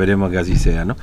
esperemos 0.00 0.30
que 0.30 0.38
así 0.38 0.56
sea, 0.56 0.86
¿no? 0.86 0.96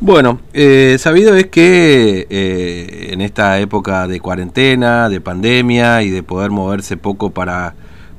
Bueno, 0.00 0.40
eh, 0.54 0.96
sabido 0.98 1.36
es 1.36 1.48
que 1.48 2.26
eh, 2.30 3.10
en 3.12 3.20
esta 3.20 3.60
época 3.60 4.08
de 4.08 4.18
cuarentena, 4.18 5.10
de 5.10 5.20
pandemia 5.20 6.02
y 6.02 6.08
de 6.08 6.22
poder 6.22 6.50
moverse 6.50 6.96
poco 6.96 7.32
para, 7.32 7.74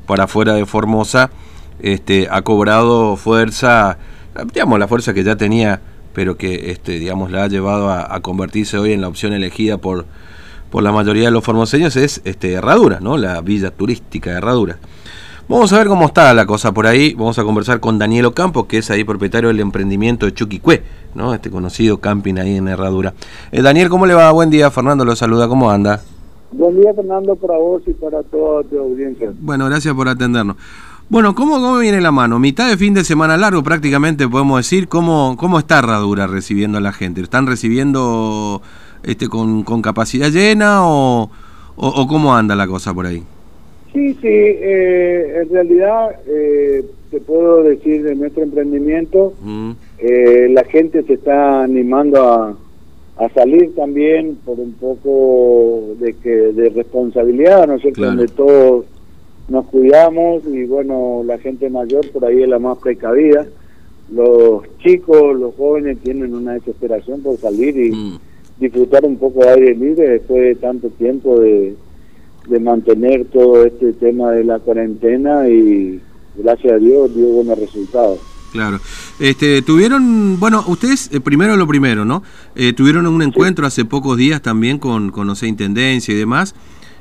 para 0.05 0.28
fuera 0.28 0.54
de 0.54 0.68
Formosa, 0.68 1.31
este, 1.79 2.28
ha 2.29 2.44
cobrado 2.44 3.15
fuerza, 3.15 3.97
digamos, 4.54 4.78
la 4.78 4.88
fuerza 4.88 5.15
que 5.15 5.23
ya 5.23 5.38
tenía, 5.38 5.81
pero 6.14 6.38
que, 6.38 6.70
este, 6.70 7.00
digamos, 7.00 7.32
la 7.32 7.46
ha 7.46 7.48
llevado 7.48 7.90
a, 7.92 8.20
convertirse 8.22 8.78
hoy 8.78 8.94
en 8.94 9.02
la 9.02 9.08
opción 9.08 9.34
elegida 9.34 9.80
por, 9.80 10.06
por 10.70 10.84
la 10.84 10.92
mayoría 10.92 11.26
de 11.26 11.32
los 11.32 11.44
formoseños, 11.44 11.96
es 11.96 12.22
este, 12.26 12.52
Herradura, 12.52 13.00
¿no? 13.00 13.18
La 13.18 13.42
villa 13.42 13.72
turística 13.72 14.30
de 14.30 14.38
Herradura. 14.38 14.78
Vamos 15.48 15.73
a 15.73 15.78
ver 15.80 15.88
cómo 15.88 16.05
está 16.05 16.34
la 16.34 16.46
cosa 16.46 16.71
por 16.71 16.88
ahí. 16.88 17.14
Vamos 17.14 17.38
a 17.38 17.44
conversar 17.44 17.80
con 17.80 18.00
Daniel 18.00 18.26
Ocampo, 18.26 18.68
que 18.68 18.78
es 18.78 18.89
ahí 18.89 19.04
propietario 19.04 19.50
del 19.50 19.60
emprendimiento 19.60 20.25
de 20.25 20.34
Chuquicue, 20.34 20.84
¿no? 21.14 21.34
Este 21.34 21.50
conocido 21.50 21.98
camping 21.98 22.36
ahí 22.36 22.56
en 22.57 22.68
Herradura. 22.68 23.14
Eh, 23.51 23.62
Daniel, 23.62 23.89
¿cómo 23.89 24.06
le 24.06 24.14
va? 24.14 24.32
Buen 24.32 24.50
día, 24.50 24.71
Fernando 24.71 25.04
lo 25.04 25.15
saluda, 25.15 25.48
¿cómo 25.48 25.70
anda? 25.70 26.01
Buen 26.54 26.79
día, 26.79 26.93
Fernando, 26.93 27.36
para 27.36 27.57
vos 27.57 27.82
y 27.86 27.92
para 27.92 28.24
toda 28.24 28.64
tu 28.64 28.79
audiencia. 28.79 29.32
Bueno, 29.39 29.65
gracias 29.65 29.93
por 29.93 30.07
atendernos. 30.07 30.56
Bueno, 31.10 31.36
¿cómo, 31.36 31.56
¿cómo 31.56 31.79
viene 31.79 32.00
la 32.00 32.12
mano? 32.12 32.39
Mitad 32.39 32.70
de 32.70 32.78
fin 32.78 32.94
de 32.94 33.03
semana 33.03 33.36
largo 33.36 33.62
prácticamente 33.64 34.30
podemos 34.30 34.59
decir. 34.59 34.88
¿Cómo, 34.88 35.36
cómo 35.38 35.59
está 35.59 35.80
Herradura 35.80 36.28
recibiendo 36.28 36.78
a 36.78 36.81
la 36.81 36.94
gente? 36.94 37.20
¿Están 37.20 37.48
recibiendo 37.48 38.62
este 39.03 39.28
con, 39.28 39.64
con 39.64 39.81
capacidad 39.81 40.30
llena 40.30 40.86
o, 40.86 41.30
o 41.76 42.08
cómo 42.08 42.34
anda 42.34 42.56
la 42.56 42.67
cosa 42.67 42.94
por 42.94 43.08
ahí? 43.08 43.26
Sí, 43.94 44.13
sí, 44.13 44.27
eh, 44.27 45.41
en 45.41 45.50
realidad 45.50 46.16
eh, 46.25 46.86
te 47.09 47.19
puedo 47.19 47.61
decir 47.63 48.03
de 48.03 48.16
nuestro 48.16 48.44
emprendimiento, 48.44 49.33
mm. 49.41 49.72
eh, 50.00 50.47
la 50.50 50.64
gente 50.64 51.03
se 51.03 51.14
está 51.14 51.64
animando 51.64 52.23
a, 52.23 52.58
salir 53.36 53.75
también 53.75 54.36
por 54.44 54.59
un 54.59 54.73
poco 54.73 55.94
de 56.00 56.14
que 56.14 56.30
de 56.30 56.70
responsabilidad, 56.70 57.67
¿no 57.67 57.75
es 57.75 57.83
cierto? 57.83 58.02
Donde 58.02 58.28
todos 58.28 58.86
nos 59.48 59.67
cuidamos 59.67 60.42
y 60.48 60.66
bueno, 60.66 61.22
la 61.23 61.38
gente 61.38 61.70
mayor 61.70 62.09
por 62.09 62.26
ahí 62.26 62.42
es 62.42 62.50
la 62.50 62.58
más 62.58 62.80
precavida. 62.80 63.45
Los 64.11 64.64
chicos, 64.80 65.39
los 65.39 65.53
jóvenes 65.53 66.00
tienen 66.00 66.33
una 66.33 66.53
desesperación 66.53 67.22
por 67.22 67.38
salir 67.38 67.78
y 67.78 67.92
mm. 67.92 68.20
disfrutar 68.59 69.05
un 69.05 69.17
poco 69.17 69.42
de 69.42 69.50
aire 69.50 69.76
libre 69.76 70.09
después 70.09 70.42
de 70.42 70.55
tanto 70.55 70.89
tiempo 70.89 71.39
de 71.39 71.76
de 72.47 72.59
mantener 72.59 73.25
todo 73.25 73.66
este 73.66 73.94
tema 73.94 74.31
de 74.31 74.44
la 74.44 74.59
cuarentena 74.59 75.47
y 75.47 76.02
gracias 76.36 76.73
a 76.73 76.78
Dios 76.78 77.16
dio 77.16 77.28
buenos 77.28 77.59
resultados. 77.59 78.20
Claro. 78.52 78.80
Este, 79.20 79.61
tuvieron, 79.61 80.39
bueno, 80.39 80.64
ustedes, 80.67 81.09
eh, 81.14 81.22
primero 81.22 81.56
lo 81.56 81.67
primero, 81.67 82.03
¿no? 82.03 82.22
Eh, 82.56 82.73
tuvieron 82.73 83.08
un 83.08 83.22
encuentro 83.22 83.66
hace 83.66 83.86
pocos 83.86 84.17
días 84.17 84.42
también 84.42 84.78
con, 84.78 85.11
con 85.11 85.28
no 85.28 85.36
sé, 85.36 85.48
Intendencia 85.48 86.14
y 86.14 86.17
demás, 86.17 86.53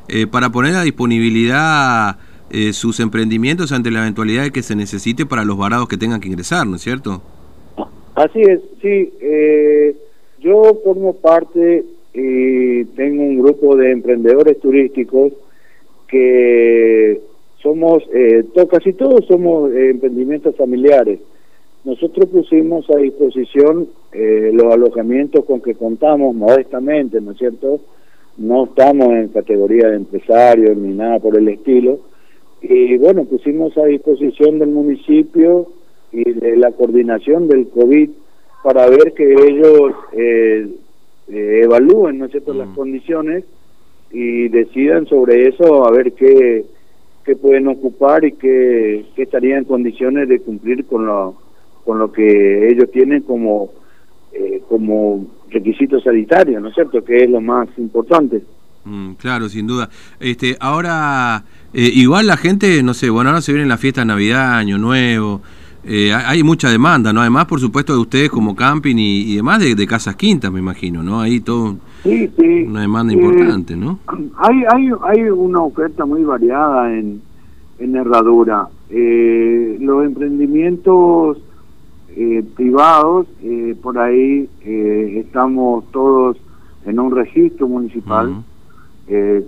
eh, 0.08 0.26
para 0.26 0.50
poner 0.50 0.76
a 0.76 0.82
disponibilidad 0.82 2.18
sus 2.72 2.98
emprendimientos 2.98 3.70
ante 3.70 3.92
la 3.92 4.00
eventualidad 4.00 4.42
de 4.42 4.50
que 4.50 4.64
se 4.64 4.74
necesite 4.74 5.24
para 5.24 5.44
los 5.44 5.56
varados 5.56 5.86
que 5.86 5.96
tengan 5.96 6.20
que 6.20 6.26
ingresar, 6.26 6.66
¿no 6.66 6.74
es 6.74 6.82
cierto? 6.82 7.22
Así 8.16 8.40
es, 8.40 8.58
sí. 8.82 9.12
yo 10.40 10.80
formo 10.82 11.14
parte 11.14 11.84
y 12.12 12.84
tengo 12.96 13.22
un 13.22 13.38
grupo 13.38 13.76
de 13.76 13.92
emprendedores 13.92 14.58
turísticos 14.58 15.32
que 16.08 17.20
somos, 17.62 18.02
eh, 18.12 18.44
casi 18.70 18.92
todos 18.94 19.24
somos 19.26 19.72
eh, 19.72 19.90
emprendimientos 19.90 20.56
familiares. 20.56 21.20
Nosotros 21.84 22.28
pusimos 22.28 22.88
a 22.90 22.96
disposición 22.96 23.88
eh, 24.12 24.50
los 24.52 24.72
alojamientos 24.72 25.44
con 25.44 25.60
que 25.60 25.74
contamos 25.74 26.34
modestamente, 26.34 27.20
¿no 27.20 27.32
es 27.32 27.38
cierto? 27.38 27.80
No 28.36 28.64
estamos 28.64 29.08
en 29.10 29.28
categoría 29.28 29.88
de 29.88 29.96
empresarios 29.96 30.76
ni 30.76 30.94
nada 30.94 31.20
por 31.20 31.36
el 31.38 31.48
estilo. 31.48 32.00
Y 32.60 32.98
bueno, 32.98 33.24
pusimos 33.24 33.76
a 33.78 33.86
disposición 33.86 34.58
del 34.58 34.70
municipio 34.70 35.68
y 36.12 36.24
de 36.24 36.56
la 36.56 36.72
coordinación 36.72 37.48
del 37.48 37.68
COVID 37.68 38.10
para 38.62 38.86
ver 38.90 39.14
que 39.14 39.32
ellos 39.32 39.92
eh, 41.32 41.62
evalúen, 41.64 42.18
¿no 42.18 42.26
es 42.26 42.30
cierto?, 42.32 42.52
las 42.52 42.68
mm. 42.68 42.74
condiciones 42.74 43.44
y 44.12 44.48
decidan 44.48 45.06
sobre 45.06 45.48
eso 45.48 45.86
a 45.86 45.90
ver 45.92 46.12
qué, 46.12 46.64
qué 47.24 47.36
pueden 47.36 47.68
ocupar 47.68 48.24
y 48.24 48.32
qué, 48.32 49.06
qué 49.14 49.22
estarían 49.22 49.58
en 49.58 49.64
condiciones 49.64 50.28
de 50.28 50.40
cumplir 50.40 50.84
con 50.86 51.06
lo, 51.06 51.36
con 51.84 51.98
lo 51.98 52.10
que 52.10 52.70
ellos 52.70 52.90
tienen 52.90 53.22
como, 53.22 53.70
eh, 54.32 54.62
como 54.68 55.26
requisito 55.48 56.00
sanitario, 56.00 56.60
¿no 56.60 56.68
es 56.68 56.74
cierto?, 56.74 57.04
que 57.04 57.24
es 57.24 57.30
lo 57.30 57.40
más 57.40 57.68
importante. 57.78 58.42
Mm, 58.84 59.12
claro, 59.12 59.48
sin 59.48 59.66
duda. 59.66 59.90
Este, 60.18 60.56
ahora, 60.58 61.44
eh, 61.72 61.90
igual 61.94 62.26
la 62.26 62.36
gente, 62.36 62.82
no 62.82 62.94
sé, 62.94 63.10
bueno, 63.10 63.30
ahora 63.30 63.42
se 63.42 63.52
viene 63.52 63.68
la 63.68 63.78
fiesta 63.78 64.00
de 64.00 64.06
Navidad, 64.06 64.58
Año 64.58 64.78
Nuevo, 64.78 65.42
eh, 65.82 66.12
hay 66.12 66.42
mucha 66.42 66.68
demanda, 66.68 67.12
¿no? 67.12 67.20
Además, 67.20 67.46
por 67.46 67.58
supuesto, 67.58 67.94
de 67.94 68.00
ustedes 68.00 68.30
como 68.30 68.54
camping 68.54 68.96
y, 68.98 69.36
demás 69.36 69.60
de, 69.60 69.86
casas 69.86 70.14
quintas, 70.14 70.52
me 70.52 70.58
imagino, 70.58 71.02
¿no? 71.02 71.20
Ahí 71.20 71.40
todo 71.40 71.76
sí, 72.02 72.30
sí. 72.38 72.64
una 72.66 72.82
demanda 72.82 73.12
importante, 73.12 73.76
¿no? 73.76 73.98
Hay, 74.36 74.62
hay, 74.70 74.90
hay 75.02 75.22
una 75.30 75.60
oferta 75.60 76.04
muy 76.04 76.22
variada 76.22 76.92
en, 76.92 77.22
en 77.78 77.96
Herradura. 77.96 78.68
Eh, 78.90 79.78
los 79.80 80.04
emprendimientos 80.04 81.38
eh, 82.14 82.44
privados, 82.56 83.26
por 83.80 83.98
ahí 83.98 84.48
estamos 84.62 85.84
todos 85.92 86.36
en 86.84 86.98
un 87.00 87.14
registro 87.14 87.68
municipal. 87.68 88.42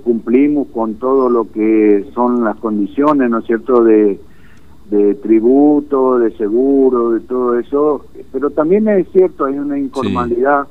cumplimos 0.03 0.69
con 0.69 0.95
todo 0.95 1.29
lo 1.29 1.51
que 1.53 2.07
son 2.15 2.43
las 2.43 2.57
condiciones, 2.57 3.29
¿no 3.29 3.39
es 3.41 3.47
cierto?, 3.47 3.85
de 3.85 4.19
de 4.93 5.15
tributo, 5.15 6.19
de 6.19 6.37
seguro, 6.37 7.13
de 7.13 7.21
todo 7.21 7.59
eso, 7.59 8.05
pero 8.31 8.51
también 8.51 8.87
es 8.89 9.09
cierto, 9.11 9.47
hay 9.47 9.59
una 9.59 9.79
informalidad 9.79 10.69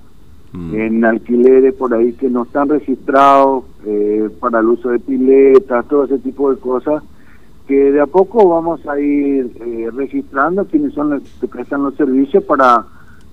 mm. 0.54 0.76
en 0.76 1.06
alquileres 1.06 1.74
por 1.74 1.92
ahí 1.92 2.14
que 2.14 2.30
no 2.30 2.44
están 2.44 2.70
registrados 2.70 3.64
eh, 3.84 4.30
para 4.40 4.60
el 4.60 4.68
uso 4.68 4.90
de 4.90 5.00
piletas, 5.00 5.88
todo 5.88 6.04
ese 6.04 6.20
tipo 6.20 6.52
de 6.52 6.60
cosas, 6.60 7.02
que 7.68 7.92
de 7.92 8.00
a 8.00 8.06
poco 8.06 8.48
vamos 8.48 8.86
a 8.86 9.00
ir 9.00 9.54
eh, 9.60 9.90
registrando 9.92 10.66
quienes 10.66 10.94
son 10.94 11.10
los 11.10 11.24
que 11.42 11.48
prestan 11.48 11.82
los 11.82 11.96
servicios 11.96 12.44
para 12.44 12.86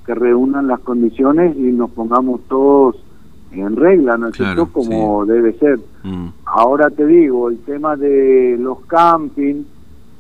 que 0.06 0.14
reúnan 0.14 0.68
las 0.68 0.80
condiciones 0.80 1.54
y 1.54 1.70
nos 1.70 1.90
pongamos 1.90 2.40
todos 2.48 2.96
en 3.52 3.76
regla, 3.76 4.16
¿no 4.16 4.28
es 4.28 4.36
cierto? 4.36 4.70
Como 4.72 5.26
debe 5.26 5.52
ser. 5.58 5.78
Mm. 6.02 6.28
Ahora 6.46 6.88
te 6.88 7.04
digo, 7.04 7.50
el 7.50 7.58
tema 7.58 7.94
de 7.94 8.56
los 8.58 8.80
campings, 8.86 9.66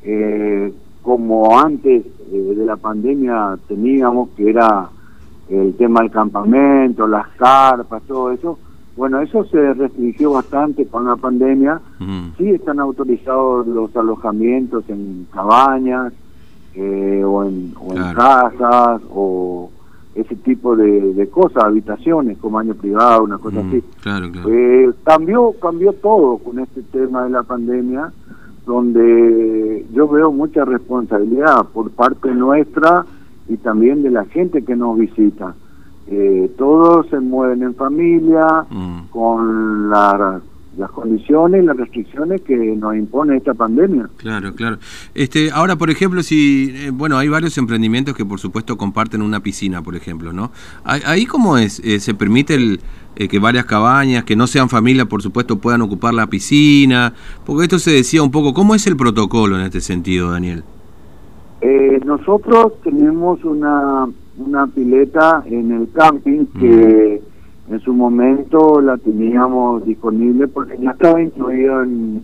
eh, 0.02 0.72
como 1.02 1.58
antes 1.58 2.04
eh, 2.32 2.54
de 2.56 2.66
la 2.66 2.76
pandemia 2.76 3.58
teníamos, 3.66 4.30
que 4.30 4.50
era 4.50 4.88
el 5.48 5.74
tema 5.76 6.00
del 6.00 6.10
campamento, 6.10 7.06
las 7.06 7.28
carpas, 7.36 8.02
todo 8.02 8.30
eso. 8.32 8.58
Bueno, 8.96 9.20
eso 9.20 9.44
se 9.44 9.74
restringió 9.74 10.32
bastante 10.32 10.86
con 10.86 11.06
la 11.06 11.16
pandemia. 11.16 11.80
Sí 12.36 12.50
están 12.50 12.80
autorizados 12.80 13.66
los 13.66 13.94
alojamientos 13.96 14.84
en 14.88 15.26
cabañas 15.32 16.12
eh, 16.74 17.22
o, 17.24 17.44
en, 17.44 17.72
casas 18.14 19.00
o 19.10 19.70
ese 20.14 20.34
tipo 20.36 20.74
de, 20.76 21.28
cosas, 21.30 21.64
habitaciones 21.64 22.38
como 22.38 22.58
año 22.58 22.74
privado, 22.74 23.22
una 23.22 23.38
cosa 23.38 23.60
así. 23.60 23.82
Eh, 24.48 24.90
cambió, 25.04 25.52
cambió 25.62 25.92
todo 25.92 26.38
con 26.38 26.58
este 26.58 26.82
tema 26.82 27.24
de 27.24 27.30
la 27.30 27.44
pandemia 27.44 28.12
donde 28.68 29.86
yo 29.94 30.06
veo 30.06 30.30
mucha 30.30 30.64
responsabilidad 30.66 31.64
por 31.72 31.90
parte 31.90 32.30
nuestra 32.34 33.06
y 33.48 33.56
también 33.56 34.02
de 34.02 34.10
la 34.10 34.26
gente 34.26 34.62
que 34.62 34.76
nos 34.76 34.98
visita. 34.98 35.54
Eh, 36.06 36.54
todos 36.58 37.08
se 37.08 37.18
mueven 37.18 37.62
en 37.62 37.74
familia 37.74 38.66
mm. 38.70 39.08
con 39.10 39.88
la, 39.88 40.40
las 40.76 40.90
condiciones 40.90 41.62
y 41.62 41.66
las 41.66 41.76
restricciones 41.76 42.40
que 42.42 42.56
nos 42.56 42.94
impone 42.94 43.36
esta 43.36 43.54
pandemia. 43.54 44.08
Claro, 44.16 44.54
claro. 44.54 44.78
Este, 45.14 45.50
ahora, 45.50 45.76
por 45.76 45.90
ejemplo, 45.90 46.22
si, 46.22 46.72
eh, 46.74 46.90
bueno, 46.92 47.18
hay 47.18 47.28
varios 47.28 47.56
emprendimientos 47.58 48.14
que 48.14 48.24
por 48.24 48.38
supuesto 48.38 48.76
comparten 48.76 49.22
una 49.22 49.40
piscina, 49.40 49.82
por 49.82 49.96
ejemplo, 49.96 50.32
¿no? 50.32 50.52
Ahí 50.84 51.26
cómo 51.26 51.58
es, 51.58 51.80
eh, 51.80 51.98
se 52.00 52.14
permite 52.14 52.54
el, 52.54 52.80
eh, 53.16 53.26
que 53.26 53.40
varias 53.40 53.64
cabañas, 53.64 54.22
que 54.22 54.36
no 54.36 54.46
sean 54.46 54.68
familia, 54.68 55.06
por 55.06 55.22
supuesto, 55.22 55.58
puedan 55.58 55.82
ocupar 55.82 56.14
la 56.14 56.28
piscina? 56.28 57.12
Porque 57.44 57.64
esto 57.64 57.80
se 57.80 57.90
decía 57.90 58.22
un 58.22 58.30
poco, 58.30 58.54
¿cómo 58.54 58.76
es 58.76 58.86
el 58.86 58.96
protocolo 58.96 59.56
en 59.56 59.62
este 59.62 59.80
sentido, 59.80 60.30
Daniel? 60.30 60.62
Eh, 61.60 62.00
nosotros 62.04 62.74
tenemos 62.84 63.44
una, 63.44 64.06
una 64.36 64.66
pileta 64.68 65.42
en 65.46 65.72
el 65.72 65.88
camping 65.92 66.46
que 66.60 67.20
en 67.70 67.80
su 67.80 67.92
momento 67.92 68.80
la 68.80 68.96
teníamos 68.96 69.84
disponible 69.84 70.48
porque 70.48 70.78
ya 70.78 70.92
estaba 70.92 71.20
incluida 71.20 71.82
en, 71.82 72.22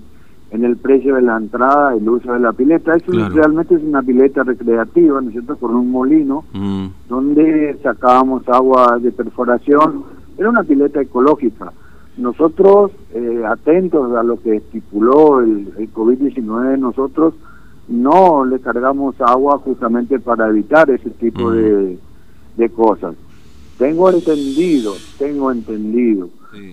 en 0.50 0.64
el 0.64 0.76
precio 0.76 1.17
de 1.17 1.23
la 1.23 1.37
entrada 1.37 1.94
el 1.94 2.08
uso 2.08 2.32
de 2.32 2.41
la 2.41 2.52
pileta. 2.52 2.94
Es 2.94 3.06
realmente 3.06 3.75
es 3.75 3.82
una 3.82 4.02
pileta 4.02 4.43
recreativa, 4.43 5.20
¿no 5.20 5.29
es 5.29 5.32
cierto?, 5.32 5.56
con 5.56 5.75
un 5.75 5.91
molino, 5.91 6.44
mm. 6.52 6.87
donde 7.08 7.76
sacábamos 7.82 8.49
agua 8.49 8.99
de 8.99 9.12
perforación. 9.12 10.05
Era 10.38 10.49
una 10.49 10.62
pileta 10.62 11.00
ecológica. 11.00 11.73
Nosotros, 12.17 12.93
eh, 13.12 13.43
atentos 13.47 14.17
a 14.17 14.23
lo 14.23 14.40
que 14.40 14.56
estipuló 14.56 15.40
el, 15.40 15.73
el 15.76 15.93
COVID-19, 15.93 16.79
nosotros 16.79 17.35
no 17.88 18.44
le 18.47 18.61
cargamos 18.61 19.20
agua 19.20 19.58
justamente 19.58 20.19
para 20.20 20.49
evitar 20.49 20.88
ese 20.90 21.11
tipo 21.11 21.50
mm. 21.50 21.52
de, 21.52 21.99
de 22.56 22.69
cosas. 22.70 23.14
Tengo 23.79 24.11
entendido, 24.11 24.94
tengo 25.19 25.50
entendido 25.50 26.29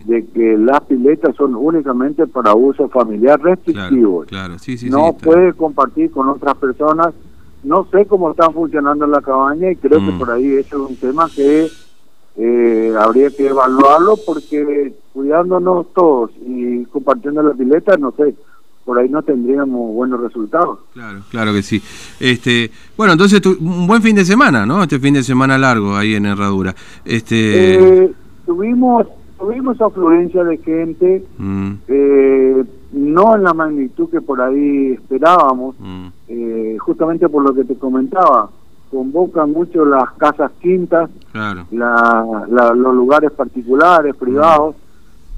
de 0.06 0.26
que 0.28 0.58
las 0.58 0.82
piletas 0.82 1.36
son 1.36 1.56
únicamente 1.56 2.28
para 2.28 2.54
uso 2.54 2.88
familiar 2.90 3.42
restrictivo. 3.42 4.26
no 4.90 5.14
puede 5.14 5.54
compartir 5.54 6.12
con 6.12 6.30
otras 6.30 6.56
personas. 6.58 7.14
No 7.64 7.88
sé 7.92 8.06
cómo 8.06 8.32
está 8.32 8.50
funcionando 8.50 9.06
la 9.08 9.22
cabaña 9.22 9.72
y 9.72 9.76
creo 9.76 10.00
que 10.00 10.12
mm. 10.12 10.20
por 10.20 10.32
ahí 10.32 10.54
eso 10.54 10.84
es 10.84 10.90
un 10.92 10.96
tema 10.96 11.30
que 11.36 11.68
eh, 12.38 12.94
habría 12.98 13.30
que 13.30 13.48
evaluarlo 13.48 14.16
porque 14.26 14.94
cuidándonos 15.14 15.94
todos 15.94 16.32
y 16.46 16.86
compartiendo 16.86 17.44
las 17.44 17.58
piletas, 17.58 18.00
no 18.00 18.12
sé, 18.12 18.36
por 18.86 18.98
ahí 18.98 19.10
no 19.10 19.22
tendríamos 19.22 19.94
buenos 19.94 20.20
resultados. 20.22 20.80
Claro, 20.94 21.20
claro 21.30 21.54
que 21.54 21.62
sí. 21.62 21.82
Este, 22.20 22.72
bueno, 22.98 23.14
entonces 23.14 23.42
un 23.46 23.88
buen 23.88 24.02
fin 24.02 24.16
de 24.16 24.26
semana, 24.26 24.66
¿no? 24.66 24.84
Este 24.84 25.00
fin 25.00 25.14
de 25.14 25.24
semana 25.24 25.58
largo 25.58 25.96
ahí 25.96 26.16
en 26.16 26.26
Herradura. 26.26 26.76
Este 27.06 28.04
eh, 28.04 28.12
tuvimos 28.46 29.08
tuvimos 29.42 29.82
afluencia 29.82 30.44
de 30.44 30.58
gente, 30.60 31.26
mm. 31.38 31.72
eh, 31.88 32.64
no 32.94 33.36
en 33.36 33.44
la 33.44 33.54
magnitud 33.54 34.10
que 34.10 34.22
por 34.22 34.40
ahí 34.40 34.92
esperábamos, 34.94 35.76
mm. 35.80 36.08
eh, 36.28 36.78
justamente 36.80 37.28
por 37.28 37.44
lo 37.44 37.54
que 37.54 37.64
te 37.64 37.76
comentaba, 37.76 38.50
convocan 38.92 39.52
mucho 39.52 39.84
las 39.84 40.12
casas 40.12 40.52
quintas, 40.62 41.10
los 41.72 42.96
lugares 42.96 43.32
particulares, 43.32 44.16
privados, 44.16 44.76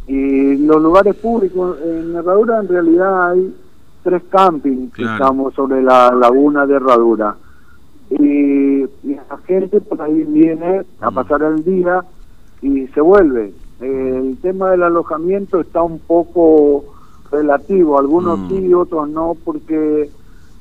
y 0.07 0.57
los 0.57 0.81
lugares 0.81 1.15
públicos. 1.15 1.77
En 1.83 2.15
Herradura 2.15 2.59
en 2.59 2.67
realidad 2.67 3.31
hay 3.31 3.55
tres 4.03 4.23
campings 4.29 4.93
que 4.93 5.03
estamos 5.03 5.53
sobre 5.53 5.81
la 5.81 6.11
laguna 6.13 6.65
de 6.65 6.75
Herradura. 6.75 7.35
Y, 8.09 8.83
la 9.03 9.37
gente 9.47 9.81
por 9.81 10.01
ahí 10.01 10.23
viene 10.23 10.83
a 10.99 11.11
pasar 11.11 11.41
el 11.43 11.63
día 11.63 12.03
y 12.61 12.87
se 12.87 13.01
vuelve 13.01 13.53
el 13.83 14.37
tema 14.41 14.71
del 14.71 14.83
alojamiento 14.83 15.59
está 15.59 15.81
un 15.81 15.99
poco 15.99 16.85
relativo, 17.31 17.99
algunos 17.99 18.39
mm. 18.39 18.49
sí, 18.49 18.73
otros 18.73 19.09
no, 19.09 19.35
porque 19.43 20.09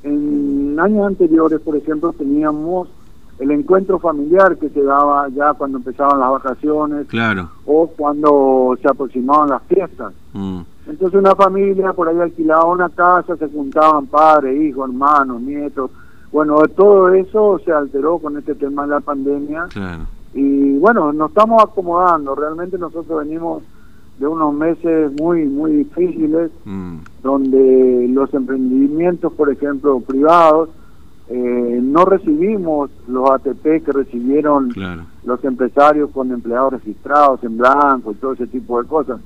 en 0.03 0.77
años 0.81 1.06
anteriores, 1.06 1.61
por 1.61 1.77
ejemplo, 1.77 2.12
teníamos 2.12 2.89
el 3.38 3.50
encuentro 3.50 3.99
familiar 3.99 4.56
que 4.56 4.69
se 4.69 4.82
daba 4.82 5.29
ya 5.29 5.55
cuando 5.55 5.79
empezaban 5.79 6.20
las 6.20 6.31
vacaciones 6.31 7.06
claro. 7.08 7.50
o 7.67 7.88
cuando 7.88 8.76
se 8.81 8.88
aproximaban 8.88 9.50
las 9.50 9.62
fiestas. 9.64 10.12
Mm. 10.32 10.61
Entonces 10.88 11.19
una 11.19 11.34
familia 11.34 11.93
por 11.93 12.08
ahí 12.08 12.19
alquilaba 12.19 12.64
una 12.67 12.88
casa, 12.88 13.37
se 13.37 13.49
juntaban 13.49 14.06
padres, 14.06 14.61
hijos, 14.61 14.88
hermanos, 14.88 15.40
nietos. 15.40 15.90
Bueno, 16.31 16.56
todo 16.75 17.08
eso 17.11 17.61
se 17.64 17.73
alteró 17.73 18.19
con 18.19 18.37
este 18.38 18.55
tema 18.55 18.82
de 18.82 18.88
la 18.88 19.00
pandemia. 19.00 19.67
Claro 19.70 20.06
y 20.34 20.79
bueno, 20.79 21.12
nos 21.12 21.31
estamos 21.31 21.62
acomodando, 21.62 22.34
realmente 22.34 22.79
nosotros 22.79 23.25
venimos 23.25 23.62
de 24.19 24.26
unos 24.26 24.55
meses 24.55 25.12
muy, 25.20 25.44
muy 25.46 25.73
difíciles, 25.73 26.50
mm. 26.64 26.96
donde 27.23 28.06
los 28.08 28.32
emprendimientos, 28.32 29.32
por 29.32 29.50
ejemplo, 29.50 30.00
privados, 30.00 30.70
eh, 31.29 31.81
no 31.83 32.05
recibimos 32.05 32.91
los 33.09 33.31
ATP 33.31 33.85
que 33.85 33.93
recibieron 33.93 34.73
los 35.25 35.45
empresarios 35.45 36.11
con 36.11 36.31
empleados 36.33 36.75
registrados 36.75 37.43
en 37.45 37.57
blanco 37.57 38.13
y 38.13 38.15
todo 38.17 38.33
ese 38.33 38.47
tipo 38.47 38.83
de 38.83 38.89
cosas. 38.89 39.21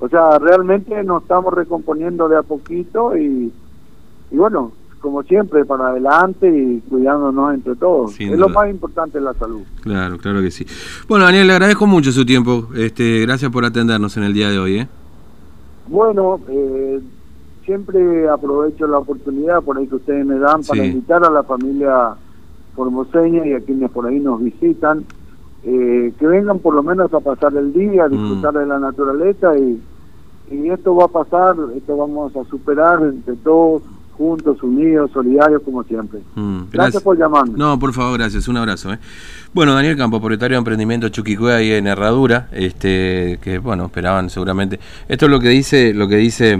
O 0.00 0.08
sea, 0.08 0.38
realmente 0.38 1.02
nos 1.02 1.22
estamos 1.22 1.52
recomponiendo 1.52 2.28
de 2.28 2.36
a 2.36 2.42
poquito 2.42 3.16
y, 3.16 3.52
y 4.30 4.36
bueno, 4.36 4.72
como 5.00 5.22
siempre, 5.22 5.64
para 5.64 5.88
adelante 5.88 6.48
y 6.48 6.80
cuidándonos 6.88 7.54
entre 7.54 7.76
todos. 7.76 8.18
es 8.18 8.38
lo 8.38 8.48
más 8.48 8.68
importante 8.70 9.20
la 9.20 9.34
salud. 9.34 9.62
Claro, 9.82 10.18
claro 10.18 10.40
que 10.40 10.50
sí. 10.50 10.66
Bueno, 11.08 11.24
Daniel, 11.24 11.46
le 11.46 11.52
agradezco 11.54 11.86
mucho 11.86 12.12
su 12.12 12.24
tiempo. 12.26 12.68
Este, 12.74 13.20
gracias 13.22 13.50
por 13.50 13.64
atendernos 13.64 14.16
en 14.16 14.24
el 14.24 14.32
día 14.32 14.50
de 14.50 14.58
hoy. 14.58 14.78
¿eh? 14.80 14.88
Bueno, 15.86 16.40
eh, 16.48 17.00
siempre 17.68 18.26
aprovecho 18.30 18.86
la 18.86 18.96
oportunidad 18.96 19.62
por 19.62 19.76
ahí 19.76 19.86
que 19.86 19.96
ustedes 19.96 20.24
me 20.24 20.38
dan 20.38 20.62
para 20.62 20.86
invitar 20.86 21.22
a 21.22 21.28
la 21.28 21.42
familia 21.42 22.14
formoseña 22.74 23.46
y 23.46 23.52
a 23.52 23.60
quienes 23.60 23.90
por 23.90 24.06
ahí 24.06 24.18
nos 24.18 24.42
visitan, 24.42 25.04
eh, 25.64 26.14
que 26.18 26.26
vengan 26.26 26.60
por 26.60 26.74
lo 26.74 26.82
menos 26.82 27.12
a 27.12 27.20
pasar 27.20 27.54
el 27.56 27.74
día, 27.74 28.04
a 28.04 28.08
disfrutar 28.08 28.54
mm. 28.54 28.58
de 28.58 28.66
la 28.66 28.78
naturaleza 28.78 29.58
y, 29.58 29.82
y 30.50 30.70
esto 30.70 30.96
va 30.96 31.04
a 31.04 31.08
pasar, 31.08 31.56
esto 31.76 31.94
vamos 31.94 32.34
a 32.36 32.44
superar 32.44 33.02
entre 33.02 33.36
todos 33.36 33.82
juntos, 34.18 34.60
unidos, 34.64 35.12
solidarios 35.12 35.62
como 35.62 35.84
siempre. 35.84 36.18
Mm, 36.34 36.62
gracias. 36.72 37.02
por 37.02 37.16
llamarme. 37.16 37.56
No, 37.56 37.78
por 37.78 37.92
favor, 37.94 38.18
gracias. 38.18 38.48
Un 38.48 38.56
abrazo. 38.56 38.92
¿eh? 38.92 38.98
Bueno, 39.54 39.74
Daniel 39.74 39.96
Campo, 39.96 40.20
propietario 40.20 40.56
de 40.56 40.58
emprendimiento 40.58 41.08
Chuquicuea 41.08 41.62
y 41.62 41.70
en 41.70 41.86
Herradura, 41.86 42.48
este, 42.52 43.38
que 43.40 43.58
bueno, 43.58 43.86
esperaban 43.86 44.28
seguramente. 44.28 44.80
Esto 45.08 45.26
es 45.26 45.30
lo 45.30 45.38
que 45.38 45.48
dice, 45.48 45.94
lo 45.94 46.08
que 46.08 46.16
dice 46.16 46.56